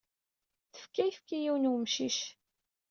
[0.73, 2.19] Tefka ayefki i yiwen n wemcic.